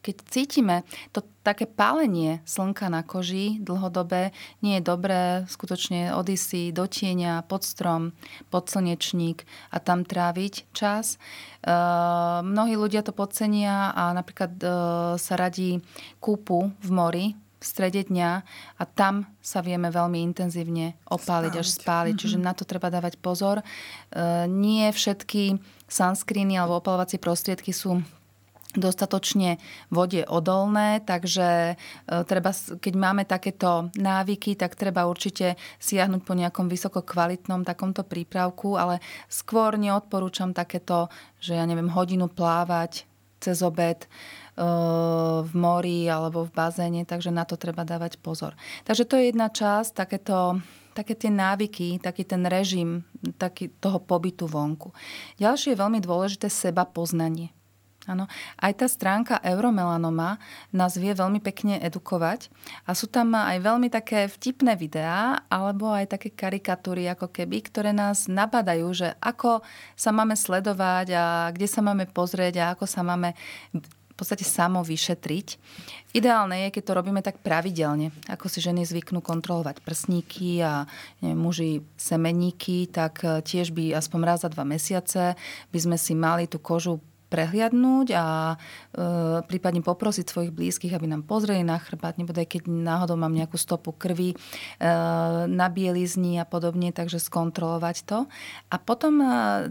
[0.00, 0.76] keď cítime
[1.12, 7.44] to také pálenie slnka na koži dlhodobé, nie je dobré skutočne odísť si do tieňa,
[7.48, 8.12] pod strom,
[8.48, 11.16] pod slnečník a tam tráviť čas.
[11.16, 11.18] E,
[12.44, 14.66] mnohí ľudia to podcenia a napríklad e,
[15.16, 15.80] sa radí
[16.20, 17.26] kúpu v mori,
[17.60, 18.30] v strede dňa
[18.80, 21.60] a tam sa vieme veľmi intenzívne opáliť spáliť.
[21.60, 22.14] až spáliť.
[22.16, 22.32] Mm-hmm.
[22.32, 23.60] Čiže na to treba dávať pozor.
[23.60, 23.64] E,
[24.48, 28.00] nie všetky sunscreeny alebo opalovacie prostriedky sú
[28.76, 29.58] dostatočne
[29.90, 36.70] vode odolné, takže e, treba, keď máme takéto návyky, tak treba určite siahnuť po nejakom
[36.70, 41.10] vysoko kvalitnom takomto prípravku, ale skôr neodporúčam takéto,
[41.42, 43.06] že ja neviem, hodinu plávať
[43.40, 44.04] cez obed,
[45.40, 48.52] v mori alebo v bazéne, takže na to treba dávať pozor.
[48.84, 50.60] Takže to je jedna časť, takéto
[50.92, 53.06] také tie návyky, taký ten režim
[53.38, 54.92] taký toho pobytu vonku.
[55.38, 57.54] Ďalšie je veľmi dôležité seba poznanie.
[58.10, 58.26] Áno.
[58.58, 60.42] Aj tá stránka Euromelanoma
[60.74, 62.50] nás vie veľmi pekne edukovať
[62.82, 67.94] a sú tam aj veľmi také vtipné videá alebo aj také karikatúry ako keby, ktoré
[67.94, 69.62] nás nabadajú, že ako
[69.94, 73.38] sa máme sledovať a kde sa máme pozrieť a ako sa máme
[74.20, 75.56] podstate samo vyšetriť.
[76.12, 78.12] Ideálne je, keď to robíme tak pravidelne.
[78.28, 80.84] Ako si ženy zvyknú kontrolovať prsníky a
[81.24, 85.40] neviem, muži semeníky, tak e, tiež by aspoň raz za dva mesiace
[85.72, 88.56] by sme si mali tú kožu prehliadnúť a e,
[89.46, 93.94] prípadne poprosiť svojich blízkych, aby nám pozreli na chrbát, nebude, keď náhodou mám nejakú stopu
[93.94, 94.36] krvi e,
[95.46, 98.18] na bielizni a podobne, takže skontrolovať to.
[98.68, 99.26] A potom e,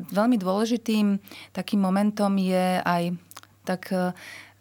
[0.07, 1.19] veľmi dôležitým
[1.51, 3.03] takým momentom je aj
[3.67, 4.15] tak e,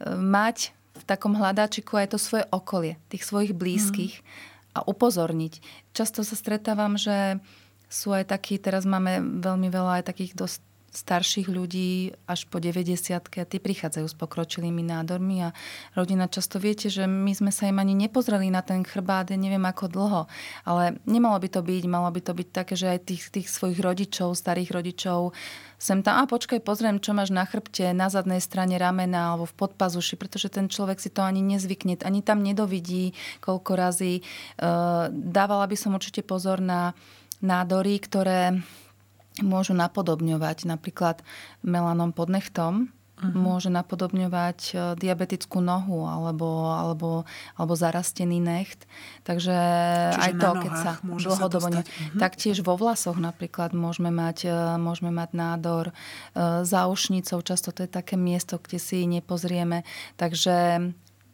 [0.05, 4.25] mať v takom hľadáčiku aj to svoje okolie, tých svojich blízkych mm.
[4.75, 5.63] a upozorniť.
[5.95, 7.39] Často sa stretávam, že
[7.89, 10.61] sú aj takí, teraz máme veľmi veľa aj takých dosť
[10.93, 15.55] starších ľudí až po 90 a tí prichádzajú s pokročilými nádormi a
[15.93, 19.85] rodina často viete, že my sme sa im ani nepozreli na ten chrbát, neviem ako
[19.89, 20.23] dlho,
[20.65, 23.79] ale nemalo by to byť, malo by to byť také, že aj tých, tých svojich
[23.79, 25.37] rodičov, starých rodičov
[25.79, 29.55] sem tam, a počkaj, pozriem, čo máš na chrbte, na zadnej strane ramena alebo v
[29.63, 34.19] podpazuši, pretože ten človek si to ani nezvykne, ani tam nedovidí, koľko razy.
[34.19, 34.23] E,
[35.15, 36.99] dávala by som určite pozor na
[37.39, 38.59] nádory, ktoré
[39.43, 41.23] môžu napodobňovať napríklad
[41.63, 43.35] melanom pod nechtom, uh-huh.
[43.35, 47.11] môže napodobňovať e, diabetickú nohu alebo, alebo,
[47.59, 48.87] alebo zarastený necht.
[49.27, 49.57] Takže
[50.15, 51.69] Čiže aj to, keď sa dlhodobo...
[51.71, 51.83] Ne...
[51.83, 52.19] Uh-huh.
[52.19, 55.85] Taktiež vo vlasoch napríklad môžeme mať, e, môžeme mať nádor.
[55.91, 55.95] E,
[56.63, 59.83] za ušnicou často to je také miesto, kde si nepozrieme.
[60.15, 60.81] Takže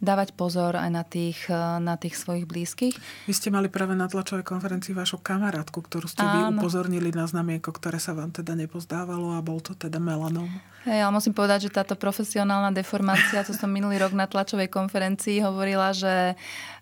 [0.05, 2.95] dávať pozor aj na tých, eh, na tých svojich blízkych.
[3.27, 6.33] Vy ste mali práve na tlačovej konferencii vašu kamarátku, ktorú ste Áno.
[6.33, 10.47] vy upozornili na znamienko, ktoré sa vám teda nepozdávalo a bol to teda melanom.
[10.85, 15.41] Hej, ale musím povedať, že táto profesionálna deformácia, to som minulý rok na tlačovej konferencii
[15.41, 16.74] hovorila, že uh,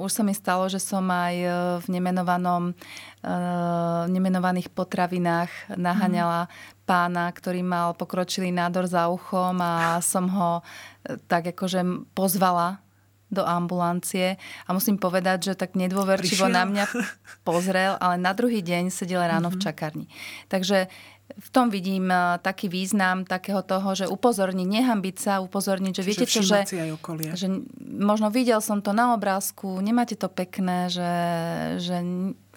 [0.00, 6.78] už sa mi stalo, že som aj eh, v nemenovanom uh, nemenovaných potravinách naháňala mm
[6.90, 10.58] pána, ktorý mal pokročilý nádor za uchom a som ho
[11.30, 11.86] tak akože
[12.18, 12.82] pozvala
[13.30, 14.34] do ambulancie
[14.66, 16.58] a musím povedať, že tak nedôverčivo Prišiel.
[16.58, 16.84] na mňa
[17.46, 19.54] pozrel, ale na druhý deň sedel ráno mm-hmm.
[19.54, 19.64] v mhm.
[19.70, 20.06] čakarni.
[20.50, 20.90] Takže
[21.36, 22.10] v tom vidím
[22.42, 26.60] taký význam takého toho, že upozorniť, nehambiť sa, upozorniť, že Čiže viete čo, že,
[27.36, 27.46] že
[27.80, 31.12] možno videl som to na obrázku, nemáte to pekné, že,
[31.78, 32.02] že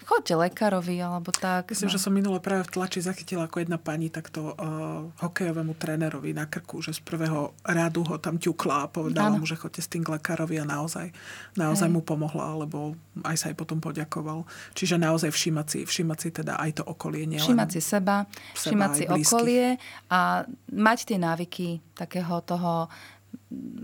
[0.04, 1.72] Choďte lekárovi alebo tak.
[1.72, 1.96] Myslím, no.
[1.96, 6.44] že som minule práve v tlači zachytila ako jedna pani takto uh, hokejovému trénerovi na
[6.44, 9.40] krku, že z prvého rádu ho tam ťukla a povedala ano.
[9.40, 11.10] mu, že choďte s tým k lekárovi a naozaj,
[11.56, 14.44] naozaj mu pomohla, alebo aj sa aj potom poďakoval.
[14.76, 17.24] Čiže naozaj všímať si, všímať si teda aj to okolie.
[17.24, 19.80] Nielen všímať si seba, seba všímať si okolie
[20.12, 22.92] a mať tie návyky takého toho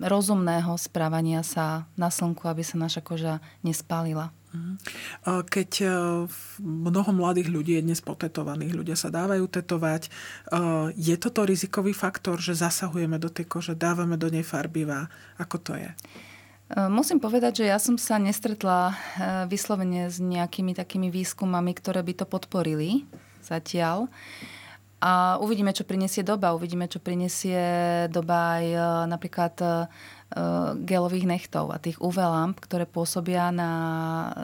[0.02, 4.34] rozumného správania sa na slnku, aby sa naša koža nespálila.
[5.26, 5.88] Keď e,
[6.62, 10.10] mnoho mladých ľudí je dnes potetovaných, ľudia sa dávajú tetovať, e,
[10.98, 15.06] je toto rizikový faktor, že zasahujeme do tej kože, dávame do nej farbivá?
[15.38, 15.94] Ako to je?
[15.94, 15.96] E,
[16.90, 18.98] musím povedať, že ja som sa nestretla
[19.46, 23.06] vyslovene s nejakými takými výskumami, ktoré by to podporili
[23.46, 24.10] zatiaľ.
[25.00, 26.52] A uvidíme, čo prinesie doba.
[26.52, 27.56] Uvidíme, čo prinesie
[28.12, 28.66] doba aj
[29.08, 29.56] napríklad
[30.86, 33.72] gelových nechtov a tých UV lamp, ktoré pôsobia na,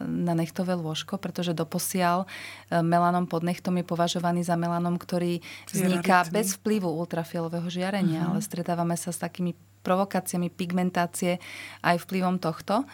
[0.09, 6.25] na nechtové lôžko, pretože doposiaľ eh, melanom pod nechtom je považovaný za melanom, ktorý vzniká
[6.33, 8.37] bez vplyvu ultrafialového žiarenia, uh-huh.
[8.37, 9.53] ale stretávame sa s takými
[9.85, 11.37] provokáciami pigmentácie
[11.85, 12.89] aj vplyvom tohto.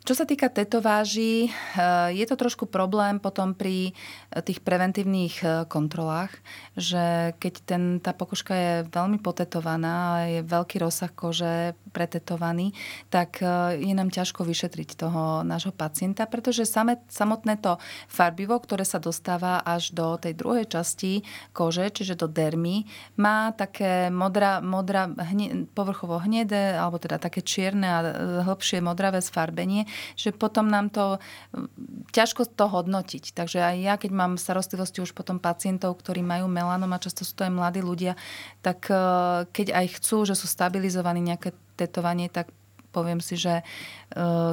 [0.00, 5.50] Čo sa týka tetováží, eh, je to trošku problém potom pri eh, tých preventívnych eh,
[5.68, 6.32] kontrolách,
[6.72, 12.72] že keď ten, tá pokožka je veľmi potetovaná, je veľký rozsah kože pretetovaný,
[13.10, 13.42] tak
[13.76, 19.58] je nám ťažko vyšetriť toho nášho pacienta, pretože same, samotné to farbivo, ktoré sa dostáva
[19.60, 22.86] až do tej druhej časti kože, čiže do dermy,
[23.18, 27.98] má také modra, modra hne, povrchovo hnedé, alebo teda také čierne a
[28.46, 31.18] hĺbšie modravé sfarbenie, že potom nám to
[32.14, 33.34] ťažko to hodnotiť.
[33.34, 37.32] Takže aj ja, keď mám starostlivosti už potom pacientov, ktorí majú melanom a často sú
[37.34, 38.14] to aj mladí ľudia,
[38.60, 38.94] tak e,
[39.50, 42.52] keď aj chcú, že sú stabilizovaní nejaké tetovanie, tak
[42.90, 43.64] poviem si, že e,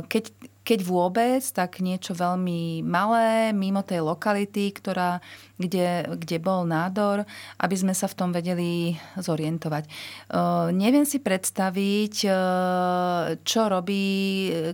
[0.06, 5.20] keď, keď vôbec, tak niečo veľmi malé, mimo tej lokality, ktorá,
[5.58, 7.26] kde, kde bol nádor,
[7.58, 9.90] aby sme sa v tom vedeli zorientovať.
[10.28, 14.06] Uh, neviem si predstaviť, uh, čo robí,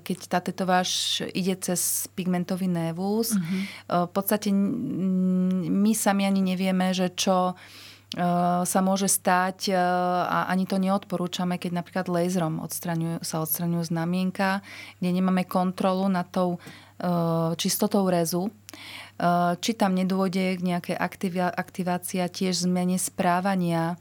[0.02, 3.38] keď tá tetováž ide cez pigmentový névus.
[3.38, 3.62] Uh-huh.
[3.88, 10.46] Uh, v podstate my sami ani nevieme, že čo Eh, sa môže stať eh, a
[10.50, 12.62] ani to neodporúčame, keď napríklad laserom
[13.26, 14.62] sa odstraňujú znamienka,
[15.02, 18.54] kde nemáme kontrolu nad tou eh, čistotou rezu,
[19.62, 20.98] či tam nedôjde k nejakej
[21.54, 23.94] aktivácii a tiež zmene správania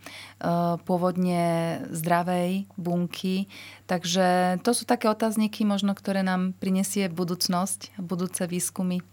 [0.88, 1.44] pôvodne
[1.92, 3.44] zdravej bunky.
[3.85, 9.05] Takže to sú také otázniky, možno, ktoré nám prinesie budúcnosť, budúce výskumy.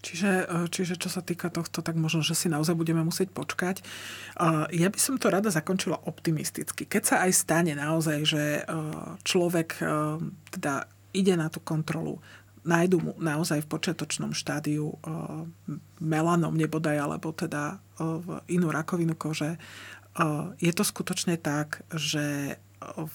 [0.00, 3.80] Čiže, e, čiže čo sa týka tohto, tak možno, že si naozaj budeme musieť počkať.
[3.80, 3.84] E,
[4.72, 6.88] ja by som to rada zakončila optimisticky.
[6.88, 8.62] Keď sa aj stane naozaj, že e,
[9.22, 9.82] človek
[10.50, 12.18] teda ide na tú kontrolu,
[12.64, 14.92] nájdu mu naozaj v počiatočnom štádiu
[15.96, 17.80] melanom nebodaj, alebo teda
[18.52, 19.56] inú rakovinu kože,
[20.60, 22.56] je to skutočne tak, že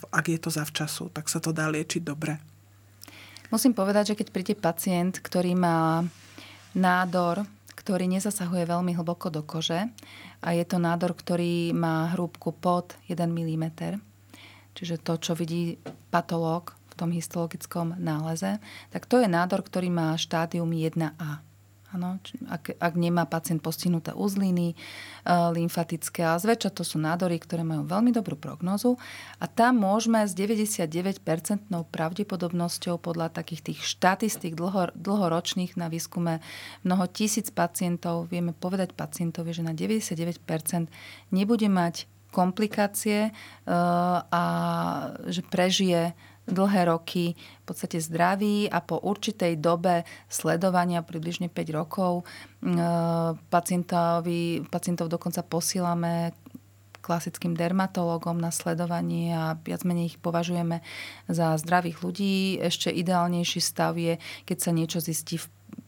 [0.09, 2.41] ak je to zavčasu, tak sa to dá liečiť dobre?
[3.53, 6.01] Musím povedať, že keď príde pacient, ktorý má
[6.75, 9.87] nádor, ktorý nezasahuje veľmi hlboko do kože
[10.43, 13.65] a je to nádor, ktorý má hrúbku pod 1 mm.
[14.75, 15.79] Čiže to, čo vidí
[16.11, 18.59] patológ v tom histologickom náleze,
[18.91, 21.44] tak to je nádor, ktorý má štádium 1A.
[21.95, 22.19] Ano,
[22.51, 27.87] ak, ak nemá pacient postihnuté uzliny e, lymfatické a zväčša to sú nádory, ktoré majú
[27.87, 28.99] veľmi dobrú prognozu
[29.39, 31.23] a tam môžeme s 99%
[31.71, 36.43] pravdepodobnosťou podľa takých tých štatistík dlho, dlhoročných na výskume
[36.83, 40.43] mnoho tisíc pacientov, vieme povedať pacientovi, že na 99%
[41.31, 43.31] nebude mať komplikácie e,
[44.27, 44.43] a
[45.31, 46.11] že prežije
[46.45, 52.25] dlhé roky v podstate zdraví a po určitej dobe sledovania, približne 5 rokov,
[53.49, 56.37] pacientovi, pacientov dokonca posílame
[57.05, 60.81] klasickým dermatologom na sledovanie a viac menej ich považujeme
[61.29, 62.57] za zdravých ľudí.
[62.57, 64.17] Ešte ideálnejší stav je,
[64.49, 65.45] keď sa niečo zistí v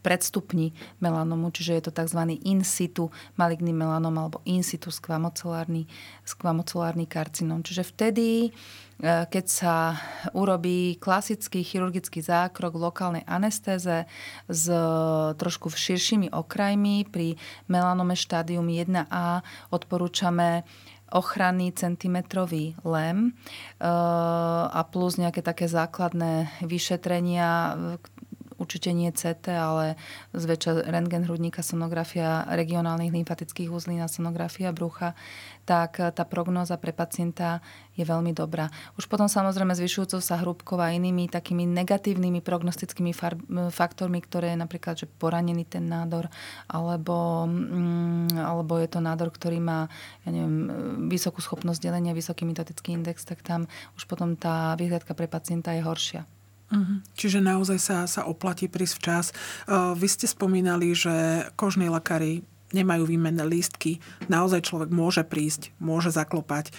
[0.08, 0.72] predstupni
[1.04, 2.40] melanomu, čiže je to tzv.
[2.48, 5.84] in situ maligný melanom alebo in situ skvamocelárny,
[6.24, 7.60] skvamocelárny karcinom.
[7.60, 8.50] Čiže vtedy, e,
[9.04, 10.00] keď sa
[10.32, 14.08] urobí klasický chirurgický zákrok v lokálnej anestéze
[14.48, 14.64] s
[15.36, 17.36] trošku širšími okrajmi pri
[17.68, 19.44] melanome štádium 1A
[19.76, 20.64] odporúčame
[21.12, 23.32] ochranný centimetrový lem
[23.80, 23.90] e,
[24.72, 27.76] a plus nejaké také základné vyšetrenia,
[28.58, 29.86] určite nie CT, ale
[30.34, 35.14] zväčša rentgen hrudníka, sonografia regionálnych lymfatických uzlín a sonografia brucha,
[35.68, 37.60] tak tá prognóza pre pacienta
[37.98, 38.70] je veľmi dobrá.
[38.96, 43.12] Už potom samozrejme zvyšujúcou sa hrúbkou a inými takými negatívnymi prognostickými
[43.74, 46.32] faktormi, ktoré je napríklad, že poranený ten nádor,
[46.72, 49.90] alebo, mm, alebo je to nádor, ktorý má
[50.24, 50.72] ja neviem,
[51.12, 53.66] vysokú schopnosť delenia, vysoký mitotický index, tak tam
[54.00, 56.37] už potom tá vyhľadka pre pacienta je horšia.
[56.68, 57.00] Uh-huh.
[57.16, 59.26] Čiže naozaj sa, sa oplatí prísť včas.
[59.66, 62.44] Uh, vy ste spomínali, že kožní lekári
[62.76, 64.04] nemajú výmenné lístky.
[64.28, 66.76] Naozaj človek môže prísť, môže zaklopať,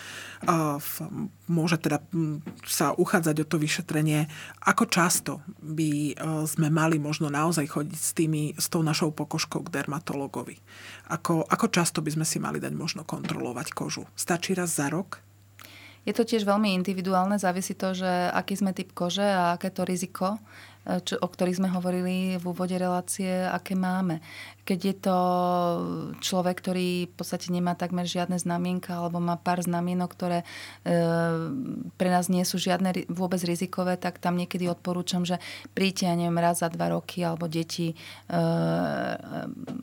[1.49, 2.05] môže teda
[2.69, 4.29] sa uchádzať o to vyšetrenie.
[4.69, 6.13] Ako často by
[6.45, 10.61] sme mali možno naozaj chodiť s, tými, s tou našou pokožkou k dermatologovi?
[11.09, 14.05] Ako, ako často by sme si mali dať možno kontrolovať kožu?
[14.13, 15.25] Stačí raz za rok?
[16.09, 19.85] Je to tiež veľmi individuálne, závisí to, že aký sme typ kože a aké to
[19.85, 20.41] riziko
[21.05, 24.25] čo, o ktorých sme hovorili v úvode relácie, aké máme.
[24.65, 25.19] Keď je to
[26.21, 30.47] človek, ktorý v podstate nemá takmer žiadne znamienka alebo má pár znamienok, ktoré e,
[31.97, 35.41] pre nás nie sú žiadne vôbec rizikové, tak tam niekedy odporúčam, že
[35.73, 38.37] príďte, ja neviem, raz za dva roky alebo deti e,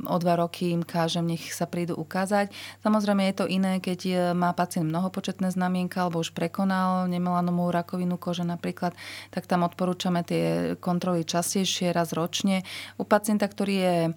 [0.06, 2.54] o dva roky im kážem, nech sa prídu ukázať.
[2.86, 8.46] Samozrejme je to iné, keď má pacient mnohopočetné znamienka alebo už prekonal nemelanomovú rakovinu kože
[8.46, 8.94] napríklad,
[9.34, 12.64] tak tam odporúčame tie kontroly častejšie, raz ročne.
[12.96, 14.12] U pacienta, ktorý je e,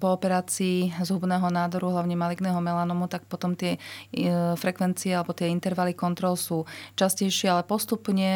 [0.00, 5.92] po operácii zhubného nádoru, hlavne maligného melanomu, tak potom tie e, frekvencie alebo tie intervaly
[5.92, 6.64] kontrol sú
[6.96, 8.32] častejšie, ale postupne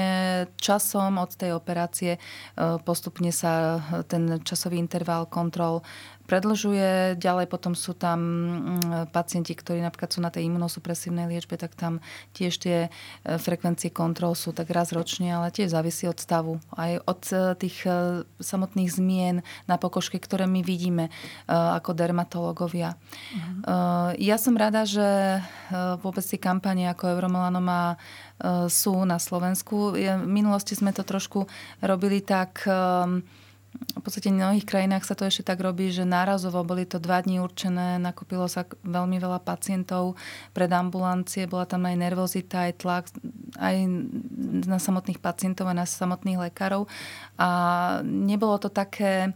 [0.61, 2.21] časom od tej operácie e,
[2.85, 5.81] postupne sa ten časový interval kontrol
[6.25, 7.21] predlžuje.
[7.21, 12.01] Ďalej potom sú tam mm, pacienti, ktorí napríklad sú na tej imunosupresívnej liečbe, tak tam
[12.33, 12.91] tiež tie e,
[13.37, 16.61] frekvencie kontrol sú tak raz ročne, ale tiež závisí od stavu.
[16.73, 19.37] Aj od e, tých e, samotných zmien
[19.69, 21.13] na pokožke, ktoré my vidíme
[21.49, 22.97] ako dermatológovia.
[22.97, 24.13] Uh-huh.
[24.17, 25.41] Ja som rada, že
[26.01, 28.01] vôbec tie kampanie ako Euromelanoma
[28.69, 29.95] sú na Slovensku.
[29.95, 31.47] V minulosti sme to trošku
[31.85, 32.65] robili tak
[33.75, 37.25] v podstate v mnohých krajinách sa to ešte tak robí, že nárazovo boli to dva
[37.25, 40.21] dní určené, nakopilo sa veľmi veľa pacientov
[40.53, 43.05] pred ambulancie, bola tam aj nervozita, aj tlak,
[43.57, 43.77] aj
[44.69, 46.87] na samotných pacientov, aj na samotných lekárov.
[47.41, 47.49] A
[48.05, 49.33] nebolo to také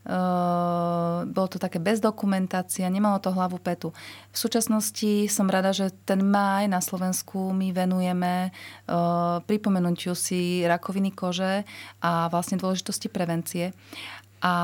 [0.00, 3.92] Uh, bolo to také bez dokumentácia, nemalo to hlavu petu.
[4.32, 11.12] V súčasnosti som rada, že ten maj na Slovensku my venujeme uh, pripomenutiu si rakoviny
[11.12, 11.68] kože
[12.00, 13.76] a vlastne dôležitosti prevencie.
[14.40, 14.54] A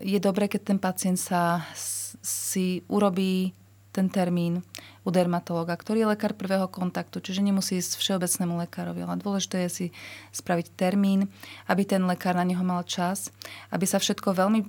[0.00, 1.68] je dobré, keď ten pacient sa
[2.24, 3.52] si urobí
[3.92, 4.64] ten termín
[5.04, 9.70] u dermatológa, ktorý je lekár prvého kontaktu, čiže nemusí ísť všeobecnému lekárovi, ale dôležité je
[9.70, 9.86] si
[10.32, 11.28] spraviť termín,
[11.68, 13.28] aby ten lekár na neho mal čas,
[13.68, 14.64] aby sa všetko veľmi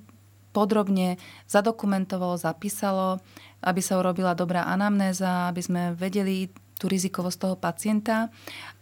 [0.53, 1.17] podrobne
[1.49, 3.24] zadokumentovalo, zapísalo,
[3.63, 8.28] aby sa urobila dobrá anamnéza, aby sme vedeli tú rizikovosť toho pacienta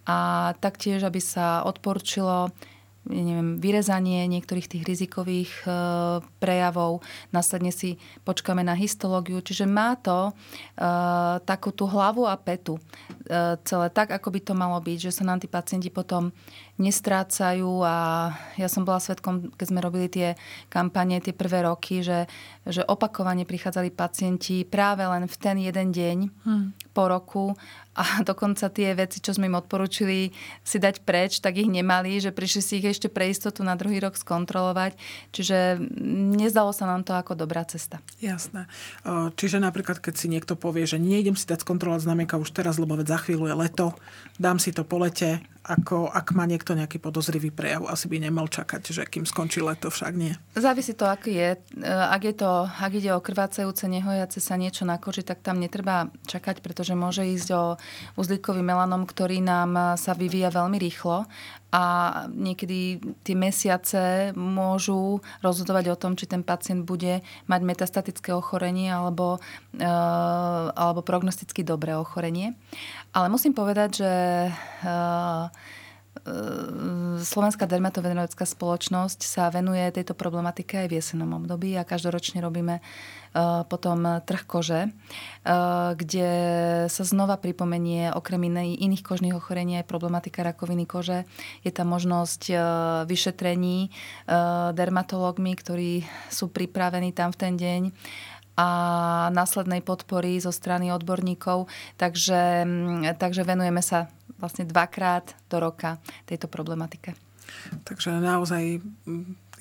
[0.09, 2.49] a taktiež, aby sa odporčilo
[3.09, 5.69] neviem, vyrezanie niektorých tých rizikových e,
[6.37, 7.01] prejavov.
[7.33, 9.41] Následne si počkáme na histológiu.
[9.41, 10.31] Čiže má to e,
[11.41, 12.77] takú tú hlavu a petu.
[12.77, 12.81] E,
[13.65, 16.29] celé tak, ako by to malo byť, že sa nám tí pacienti potom
[16.79, 20.27] nestrácajú a ja som bola svetkom, keď sme robili tie
[20.71, 22.29] kampanie, tie prvé roky, že,
[22.63, 26.17] že opakovane prichádzali pacienti práve len v ten jeden deň
[26.47, 26.65] hmm.
[26.95, 27.45] po roku
[27.91, 30.31] a dokonca tie veci, čo sme im odporúčili
[30.63, 33.99] si dať preč, tak ich nemali, že prišli si ich ešte pre istotu na druhý
[33.99, 34.95] rok skontrolovať.
[35.35, 35.79] Čiže
[36.39, 37.99] nezdalo sa nám to ako dobrá cesta.
[38.23, 38.71] Jasné.
[39.35, 42.95] Čiže napríklad, keď si niekto povie, že nejdem si dať skontrolovať znamienka už teraz, lebo
[42.95, 43.85] veď za chvíľu je leto,
[44.39, 48.49] dám si to po lete, ako ak má niekto nejaký podozrivý prejav, asi by nemal
[48.49, 50.33] čakať, že kým skončí leto, však nie.
[50.57, 51.49] Závisí to, aký je.
[51.85, 56.09] Ak, je to, ak ide o krvácajúce, nehojace sa niečo na koži, tak tam netreba
[56.25, 57.63] čakať, pretože môže ísť o
[58.17, 61.29] uzlíkový melanom, ktorý nám sa vyvíja veľmi rýchlo
[61.71, 61.83] a
[62.27, 69.39] niekedy tie mesiace môžu rozhodovať o tom, či ten pacient bude mať metastatické ochorenie alebo,
[69.79, 69.91] e,
[70.75, 72.59] alebo prognosticky dobré ochorenie.
[73.15, 74.11] Ale musím povedať, že
[74.47, 74.51] e,
[77.21, 82.83] Slovenská dermatovenerická spoločnosť sa venuje tejto problematike aj v jesenom období a každoročne robíme
[83.31, 86.31] Eh, potom trh kože, eh, kde
[86.91, 91.23] sa znova pripomenie okrem iných kožných ochorení aj problematika rakoviny kože.
[91.63, 92.59] Je tam možnosť eh,
[93.07, 93.87] vyšetrení
[94.75, 97.81] dermatológmi, ktorí sú pripravení tam v ten deň
[98.59, 98.67] a
[99.31, 101.71] následnej podpory zo strany odborníkov.
[101.95, 104.11] Takže, mm, takže venujeme sa
[104.41, 107.13] vlastne dvakrát do roka tejto problematike.
[107.85, 108.81] Takže naozaj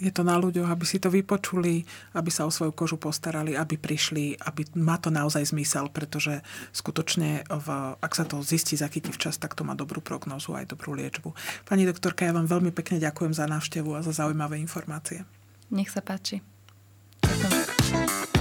[0.01, 1.85] je to na ľuďoch, aby si to vypočuli,
[2.17, 6.41] aby sa o svoju kožu postarali, aby prišli, aby má to naozaj zmysel, pretože
[6.73, 7.69] skutočne, v,
[8.01, 11.37] ak sa to zistí, zachytí včas, tak to má dobrú prognozu aj dobrú liečbu.
[11.69, 15.29] Pani doktorka, ja vám veľmi pekne ďakujem za návštevu a za zaujímavé informácie.
[15.69, 16.41] Nech sa páči.
[17.21, 18.40] Ďakujem.